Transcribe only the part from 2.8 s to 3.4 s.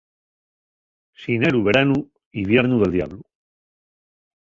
del diablu.